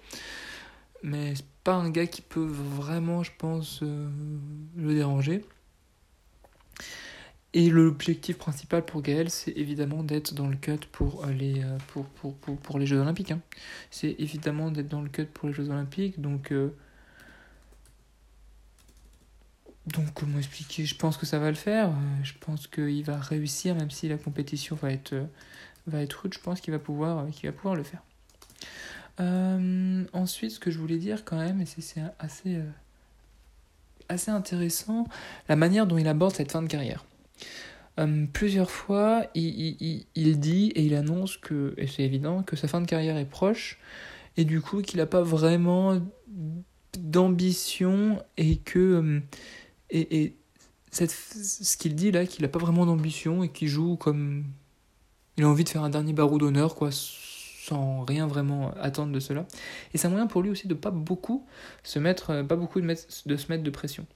mais 1.02 1.34
c'est 1.34 1.44
pas 1.64 1.75
un 1.75 1.90
gars 1.90 2.06
qui 2.06 2.22
peut 2.22 2.48
vraiment, 2.48 3.22
je 3.25 3.32
pense, 3.37 3.80
euh, 3.82 4.08
le 4.76 4.94
déranger. 4.94 5.44
Et 7.54 7.70
l'objectif 7.70 8.37
principal 8.37 8.85
pour 8.85 9.00
Gaël, 9.00 9.30
c'est 9.30 9.52
évidemment 9.52 10.02
d'être 10.02 10.35
dans 10.35 10.49
le 10.49 10.56
cut 10.56 10.78
pour 10.92 11.25
euh, 11.25 11.32
les, 11.32 11.62
euh, 11.62 11.78
pour, 11.88 12.04
pour, 12.04 12.35
pour, 12.35 12.56
pour 12.58 12.78
les 12.78 12.87
Jeux 12.87 12.99
Olympiques. 12.99 13.30
Hein. 13.30 13.40
C'est 13.90 14.14
évidemment 14.18 14.70
d'être 14.70 14.88
dans 14.88 15.00
le 15.00 15.08
cut 15.08 15.25
pour 15.25 15.49
les 15.49 15.54
Jeux 15.54 15.70
Olympiques, 15.70 16.20
donc... 16.20 16.52
Donc 19.94 20.12
comment 20.12 20.38
expliquer? 20.38 20.85
Je 20.85 20.94
pense 20.94 21.16
que 21.16 21.25
ça 21.25 21.38
va 21.38 21.49
le 21.49 21.56
faire. 21.56 21.88
Euh, 21.88 21.92
je 22.23 22.35
pense 22.40 22.66
qu'il 22.66 23.04
va 23.04 23.18
réussir, 23.18 23.75
même 23.75 23.90
si 23.90 24.08
la 24.08 24.18
compétition 24.18 24.76
va 24.76 24.92
être, 24.92 25.14
euh, 25.14 25.25
va 25.87 26.02
être 26.02 26.12
rude. 26.14 26.35
Je 26.35 26.40
pense 26.40 26.61
qu'il 26.61 26.73
va, 26.73 26.78
pouvoir, 26.78 27.18
euh, 27.18 27.30
qu'il 27.30 27.49
va 27.49 27.56
pouvoir 27.56 27.75
le 27.75 27.85
faire. 27.85 28.02
ensuite, 30.12 30.50
ce 30.52 30.61
que 30.61 30.70
je 30.70 30.78
voulais 30.78 30.99
dire 30.99 31.25
quand 31.25 31.38
même, 31.38 31.61
et 31.61 31.66
c'est 31.66 32.02
assez, 32.18 32.61
assez 34.08 34.30
intéressant, 34.30 35.06
la 35.48 35.56
manière 35.56 35.86
dont 35.86 35.98
il 35.98 36.08
aborde 36.08 36.34
cette 36.34 36.52
fin 36.52 36.62
de 36.62 36.68
carrière. 36.68 37.04
plusieurs 38.32 38.70
fois, 38.70 39.26
il, 39.34 39.76
il, 39.80 40.06
il, 40.14 40.40
dit 40.40 40.68
et 40.74 40.82
il 40.82 40.94
annonce 40.94 41.36
que, 41.36 41.74
et 41.76 41.86
c'est 41.86 42.04
évident, 42.04 42.42
que 42.42 42.56
sa 42.56 42.68
fin 42.68 42.80
de 42.80 42.86
carrière 42.86 43.16
est 43.16 43.24
proche, 43.24 43.78
et 44.36 44.44
du 44.44 44.60
coup 44.60 44.82
qu'il 44.82 44.98
n'a 44.98 45.06
pas 45.06 45.22
vraiment 45.22 46.00
d'ambition 46.96 48.22
et 48.36 48.56
que 48.56 49.20
et, 49.90 50.22
et 50.22 50.36
cette, 50.90 51.10
ce 51.10 51.76
qu'il 51.76 51.94
dit 51.94 52.10
là, 52.10 52.26
qu'il 52.26 52.42
n'a 52.42 52.48
pas 52.48 52.58
vraiment 52.58 52.86
d'ambition 52.86 53.42
et 53.42 53.48
qu'il 53.48 53.68
joue 53.68 53.96
comme. 53.96 54.44
Il 55.36 55.44
a 55.44 55.48
envie 55.48 55.62
de 55.62 55.68
faire 55.68 55.84
un 55.84 55.90
dernier 55.90 56.12
barreau 56.12 56.38
d'honneur, 56.38 56.74
quoi, 56.74 56.90
sans 57.68 58.04
rien 58.04 58.26
vraiment 58.26 58.72
attendre 58.80 59.12
de 59.12 59.20
cela. 59.20 59.46
Et 59.94 59.98
c'est 59.98 60.06
un 60.06 60.10
moyen 60.10 60.26
pour 60.26 60.42
lui 60.42 60.50
aussi 60.50 60.68
de 60.68 60.75
pas 60.75 60.90
beaucoup 60.90 61.46
se 61.82 61.98
mettre, 61.98 62.42
pas 62.42 62.56
beaucoup 62.56 62.80
de, 62.80 62.87
mettre, 62.87 63.04
de 63.26 63.37
se 63.37 63.50
mettre 63.50 63.62
de 63.62 63.70
pression. 63.70 64.06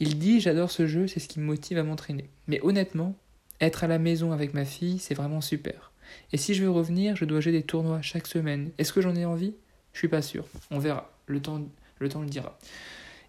Il 0.00 0.18
dit 0.18 0.40
J'adore 0.40 0.70
ce 0.70 0.86
jeu, 0.86 1.06
c'est 1.06 1.20
ce 1.20 1.28
qui 1.28 1.40
me 1.40 1.44
motive 1.44 1.78
à 1.78 1.82
m'entraîner. 1.82 2.28
Mais 2.46 2.60
honnêtement, 2.62 3.16
être 3.60 3.84
à 3.84 3.86
la 3.86 3.98
maison 3.98 4.32
avec 4.32 4.54
ma 4.54 4.64
fille, 4.64 4.98
c'est 4.98 5.14
vraiment 5.14 5.40
super. 5.40 5.92
Et 6.32 6.36
si 6.36 6.54
je 6.54 6.62
veux 6.62 6.70
revenir, 6.70 7.16
je 7.16 7.24
dois 7.24 7.40
jouer 7.40 7.52
des 7.52 7.62
tournois 7.62 8.02
chaque 8.02 8.26
semaine. 8.26 8.70
Est-ce 8.78 8.92
que 8.92 9.00
j'en 9.00 9.14
ai 9.14 9.24
envie? 9.24 9.54
Je 9.92 9.98
suis 9.98 10.08
pas 10.08 10.22
sûr. 10.22 10.46
On 10.70 10.78
verra. 10.78 11.12
Le 11.26 11.40
temps, 11.40 11.60
le 11.98 12.08
temps 12.08 12.22
le 12.22 12.28
dira. 12.28 12.58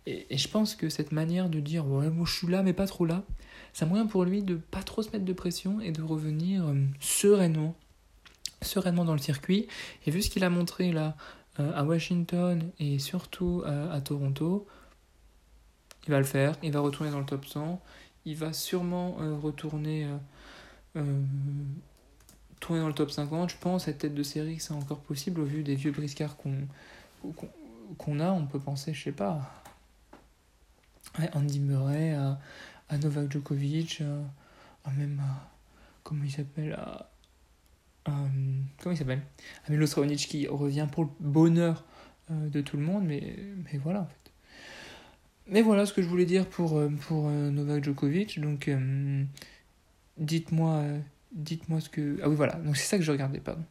Et, 0.05 0.25
je 0.37 0.47
pense 0.47 0.75
que 0.75 0.89
cette 0.89 1.11
manière 1.11 1.49
de 1.49 1.59
dire 1.59 1.85
ouais, 1.85 2.09
moi 2.09 2.25
je 2.25 2.33
suis 2.33 2.47
là 2.47 2.63
mais 2.63 2.73
pas 2.73 2.87
trop 2.87 3.05
là, 3.05 3.23
c'est 3.73 3.85
un 3.85 3.87
moyen 3.87 4.07
pour 4.07 4.23
lui 4.23 4.41
de 4.41 4.55
pas 4.55 4.81
trop 4.81 5.01
se 5.01 5.11
mettre 5.11 5.25
de 5.25 5.33
pression 5.33 5.81
et 5.81 5.91
de 5.91 6.01
revenir 6.01 6.65
euh, 6.67 6.75
sereinement, 6.99 7.75
sereinement 8.61 9.05
dans 9.05 9.13
le 9.13 9.19
circuit. 9.19 9.67
Et 10.05 10.11
vu 10.11 10.21
ce 10.21 10.29
qu'il 10.29 10.43
a 10.43 10.49
montré 10.49 10.91
là 10.91 11.15
euh, 11.59 11.71
à 11.75 11.83
Washington 11.83 12.69
et 12.79 12.99
surtout 12.99 13.63
euh, 13.65 13.91
à 13.91 14.01
Toronto, 14.01 14.67
il 16.07 16.11
va 16.11 16.17
le 16.17 16.25
faire, 16.25 16.55
il 16.63 16.71
va 16.71 16.79
retourner 16.79 17.11
dans 17.11 17.19
le 17.19 17.25
top 17.25 17.45
100, 17.45 17.81
il 18.25 18.35
va 18.35 18.53
sûrement 18.53 19.17
retourner 19.41 20.07
tourner 22.59 22.81
dans 22.81 22.87
le 22.87 22.93
top 22.93 23.11
50. 23.11 23.51
Je 23.51 23.57
pense 23.57 23.85
cette 23.85 23.99
tête 23.99 24.13
de 24.13 24.23
série 24.23 24.57
que 24.57 24.63
c'est 24.63 24.73
encore 24.73 24.99
possible 24.99 25.41
au 25.41 25.45
vu 25.45 25.63
des 25.63 25.75
vieux 25.75 25.91
briscards 25.91 26.37
qu'on 26.37 28.19
a. 28.19 28.31
On 28.31 28.45
peut 28.45 28.59
penser, 28.59 28.93
je 28.93 29.03
sais 29.03 29.11
pas, 29.11 29.63
Andy 31.33 31.59
Murray, 31.59 32.13
à, 32.13 32.97
Novak 32.97 33.31
Djokovic, 33.31 34.01
à, 34.85 34.91
même 34.91 35.19
à, 35.19 35.49
comment 36.03 36.23
il 36.23 36.31
s'appelle, 36.31 36.73
à, 36.73 37.09
comment 38.81 38.93
il 38.93 38.97
s'appelle, 38.97 39.21
à 39.65 39.71
Milos 39.71 39.93
Raonic 39.95 40.19
qui 40.19 40.47
revient 40.47 40.87
pour 40.91 41.03
le 41.05 41.09
bonheur 41.19 41.85
euh, 42.31 42.49
de 42.49 42.61
tout 42.61 42.77
le 42.77 42.83
monde, 42.83 43.05
mais, 43.05 43.35
mais 43.63 43.79
voilà 43.79 44.01
en 44.01 44.05
fait. 44.05 44.31
Mais 45.47 45.61
voilà 45.61 45.85
ce 45.85 45.93
que 45.93 46.01
je 46.01 46.07
voulais 46.07 46.25
dire 46.25 46.45
pour, 46.45 46.77
euh, 46.77 46.89
pour 47.07 47.27
euh, 47.27 47.49
Novak 47.49 47.83
Djokovic. 47.83 48.39
Donc, 48.39 48.69
dites-moi 50.17 50.83
dites-moi 51.31 51.79
ce 51.79 51.89
que. 51.89 52.19
Ah 52.21 52.29
oui, 52.29 52.35
voilà. 52.35 52.53
Donc, 52.53 52.77
c'est 52.77 52.85
ça 52.85 52.97
que 52.97 53.03
je 53.03 53.11
regardais, 53.11 53.39
pardon. 53.39 53.63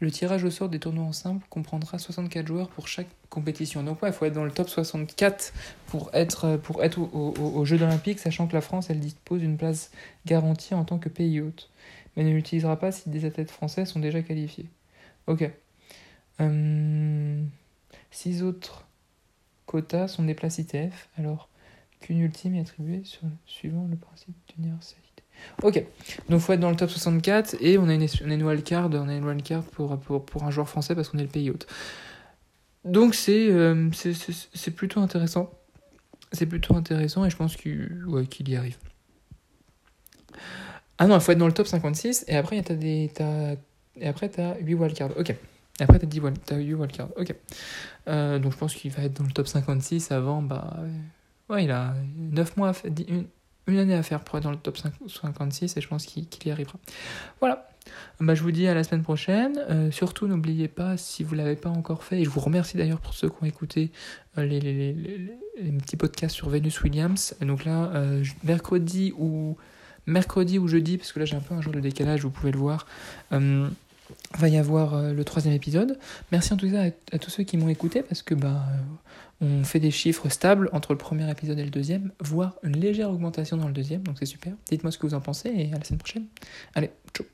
Le 0.00 0.10
tirage 0.10 0.44
au 0.44 0.50
sort 0.50 0.68
des 0.68 0.78
tournois 0.78 1.04
en 1.04 1.12
simple 1.12 1.46
comprendra 1.48 1.98
64 1.98 2.46
joueurs 2.46 2.68
pour 2.68 2.86
chaque 2.86 3.08
compétition. 3.30 3.82
Donc 3.82 4.02
ouais, 4.02 4.10
il 4.10 4.12
faut 4.12 4.26
être 4.26 4.34
dans 4.34 4.44
le 4.44 4.50
top 4.50 4.68
64 4.68 5.54
pour 5.86 6.10
être, 6.12 6.56
pour 6.58 6.84
être 6.84 6.98
aux 7.00 7.64
Jeux 7.64 7.80
olympiques, 7.80 8.18
sachant 8.18 8.46
que 8.46 8.54
la 8.54 8.60
France, 8.60 8.90
elle 8.90 9.00
dispose 9.00 9.40
d'une 9.40 9.56
place 9.56 9.90
garantie 10.26 10.74
en 10.74 10.84
tant 10.84 10.98
que 10.98 11.08
pays 11.08 11.40
hôte. 11.40 11.70
Mais 12.16 12.24
ne 12.24 12.30
l'utilisera 12.30 12.78
pas 12.78 12.92
si 12.92 13.08
des 13.08 13.24
athlètes 13.24 13.50
français 13.50 13.86
sont 13.86 14.00
déjà 14.00 14.20
qualifiés. 14.22 14.68
Ok. 15.26 15.50
Hum, 16.38 17.48
six 18.10 18.42
autres 18.42 18.86
quotas 19.66 20.08
sont 20.08 20.24
des 20.24 20.34
places 20.34 20.58
ITF, 20.58 21.08
alors 21.16 21.48
qu'une 22.00 22.20
ultime 22.20 22.54
est 22.54 22.60
attribuée 22.60 23.02
suivant 23.46 23.86
le 23.90 23.96
principe 23.96 24.36
d'universalité. 24.48 25.05
Ok, 25.62 25.82
donc 26.28 26.40
faut 26.40 26.52
être 26.52 26.60
dans 26.60 26.70
le 26.70 26.76
top 26.76 26.90
64 26.90 27.56
et 27.60 27.78
on 27.78 27.88
a 27.88 27.94
une, 27.94 28.06
on 28.24 28.30
a 28.30 28.34
une 28.34 28.42
wildcard, 28.42 28.90
wildcard 28.90 29.62
pour, 29.62 29.98
pour, 29.98 30.24
pour 30.24 30.44
un 30.44 30.50
joueur 30.50 30.68
français 30.68 30.94
parce 30.94 31.08
qu'on 31.08 31.18
est 31.18 31.22
le 31.22 31.28
pays 31.28 31.50
hôte. 31.50 31.66
Donc 32.84 33.14
c'est 33.14 33.48
euh, 33.50 33.90
plutôt 34.76 35.00
intéressant. 35.00 35.50
C'est 36.32 36.46
plutôt 36.46 36.76
intéressant 36.76 37.24
et 37.24 37.30
je 37.30 37.36
pense 37.36 37.56
qu'il 37.56 38.04
ouais, 38.06 38.26
qu'il 38.26 38.48
y 38.48 38.56
arrive. 38.56 38.76
Ah 40.98 41.06
non, 41.06 41.16
il 41.16 41.20
faut 41.20 41.32
être 41.32 41.38
dans 41.38 41.46
le 41.46 41.52
top 41.52 41.66
56 41.66 42.24
et 42.28 42.36
après 42.36 42.62
t'as 42.62 42.74
des 42.74 43.10
as, 43.18 43.56
et 44.00 44.06
après 44.06 44.28
t'as 44.28 44.56
8 44.58 44.74
wildcards. 44.74 45.16
Ok. 45.18 45.30
Et 45.30 45.82
après 45.82 45.98
t'as 45.98 46.06
10 46.06 46.20
as 46.50 46.56
8 46.56 46.74
wildcards. 46.74 47.10
Ok. 47.16 47.34
Euh, 48.08 48.38
donc 48.38 48.52
je 48.52 48.56
pense 48.58 48.74
qu'il 48.74 48.92
va 48.92 49.02
être 49.02 49.14
dans 49.14 49.24
le 49.24 49.32
top 49.32 49.48
56 49.48 50.12
avant 50.12 50.42
bah 50.42 50.76
ouais, 51.48 51.64
il 51.64 51.70
a 51.70 51.94
9 52.16 52.56
mois 52.56 52.68
à 52.68 52.72
faire, 52.72 52.90
une, 53.08 53.26
une 53.66 53.78
année 53.78 53.94
à 53.94 54.02
faire 54.02 54.20
pour 54.20 54.38
être 54.38 54.44
dans 54.44 54.50
le 54.50 54.56
top 54.56 54.78
56 54.78 55.76
et 55.76 55.80
je 55.80 55.88
pense 55.88 56.06
qu'il 56.06 56.26
y 56.44 56.50
arrivera. 56.50 56.78
Voilà. 57.40 57.68
Bah, 58.20 58.34
je 58.34 58.42
vous 58.42 58.50
dis 58.50 58.66
à 58.66 58.74
la 58.74 58.84
semaine 58.84 59.02
prochaine. 59.02 59.58
Euh, 59.70 59.90
surtout, 59.90 60.26
n'oubliez 60.26 60.68
pas, 60.68 60.96
si 60.96 61.22
vous 61.22 61.34
ne 61.34 61.42
l'avez 61.42 61.56
pas 61.56 61.68
encore 61.68 62.02
fait, 62.02 62.20
et 62.20 62.24
je 62.24 62.30
vous 62.30 62.40
remercie 62.40 62.76
d'ailleurs 62.76 63.00
pour 63.00 63.14
ceux 63.14 63.28
qui 63.28 63.36
ont 63.42 63.46
écouté 63.46 63.90
euh, 64.38 64.44
les, 64.44 64.94
petits 65.78 65.96
podcasts 65.96 66.34
sur 66.34 66.48
Venus 66.48 66.82
Williams. 66.82 67.34
Donc 67.40 67.64
là, 67.64 67.90
euh, 67.94 68.24
mercredi 68.42 69.12
ou 69.18 69.56
mercredi 70.06 70.58
ou 70.58 70.68
jeudi, 70.68 70.98
parce 70.98 71.12
que 71.12 71.18
là 71.18 71.24
j'ai 71.24 71.36
un 71.36 71.40
peu 71.40 71.54
un 71.54 71.60
jour 71.60 71.72
de 71.72 71.80
décalage, 71.80 72.22
vous 72.22 72.30
pouvez 72.30 72.52
le 72.52 72.58
voir 72.58 72.86
va 74.38 74.48
y 74.48 74.56
avoir 74.56 75.02
le 75.02 75.24
troisième 75.24 75.52
épisode. 75.52 75.98
Merci 76.30 76.52
en 76.52 76.56
tout 76.56 76.70
cas 76.70 76.90
à, 77.10 77.18
tous 77.18 77.30
ceux 77.30 77.42
qui 77.42 77.56
m'ont 77.56 77.68
écouté 77.68 78.02
parce 78.02 78.22
que 78.22 78.36
bah, 78.36 78.62
on 79.40 79.64
fait 79.64 79.80
des 79.80 79.90
chiffres 79.90 80.28
stables 80.28 80.70
entre 80.72 80.92
le 80.92 80.98
premier 80.98 81.30
épisode 81.30 81.58
et 81.58 81.64
le 81.64 81.70
deuxième, 81.70 82.12
voire 82.20 82.56
une 82.62 82.76
légère 82.76 83.10
augmentation 83.10 83.56
dans 83.56 83.66
le 83.66 83.74
deuxième, 83.74 84.02
donc 84.02 84.16
c'est 84.18 84.26
super. 84.26 84.54
Dites-moi 84.70 84.90
ce 84.90 84.98
que 84.98 85.06
vous 85.06 85.14
en 85.14 85.20
pensez 85.20 85.50
et 85.50 85.72
à 85.72 85.78
la 85.78 85.84
semaine 85.84 85.98
prochaine. 85.98 86.26
Allez, 86.74 86.90
ciao 87.14 87.26